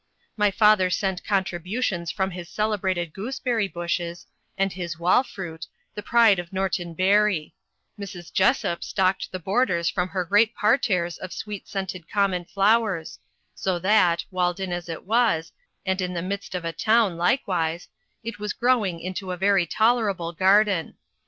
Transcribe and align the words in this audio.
My 0.35 0.49
father 0.49 0.89
sent 0.89 1.23
contributions 1.23 2.09
from 2.09 2.31
his 2.31 2.49
celebrated 2.49 3.13
gooseberry 3.13 3.67
bushes, 3.67 4.25
and 4.57 4.73
his 4.73 4.97
wall 4.97 5.21
fruit, 5.23 5.67
the 5.93 6.01
pride 6.01 6.39
of 6.39 6.51
Norton 6.51 6.95
Bury; 6.95 7.53
Mrs. 7.99 8.33
Jessop 8.33 8.83
stocked 8.83 9.31
the 9.31 9.37
borders 9.37 9.91
from 9.91 10.09
her 10.09 10.25
great 10.25 10.55
parterres 10.55 11.19
of 11.19 11.31
sweet 11.31 11.67
scented 11.67 12.09
common 12.09 12.45
flowers; 12.45 13.19
so 13.53 13.77
that, 13.77 14.25
walled 14.31 14.59
in 14.59 14.73
as 14.73 14.89
it 14.89 15.05
was, 15.05 15.51
and 15.85 16.01
in 16.01 16.15
the 16.15 16.23
midst 16.23 16.55
of 16.55 16.65
a 16.65 16.73
town 16.73 17.15
likewise, 17.15 17.87
it 18.23 18.39
was 18.39 18.53
growing 18.53 18.99
into 18.99 19.31
a 19.31 19.37
very 19.37 19.67
tolerable 19.67 20.33
garden. 20.33 20.97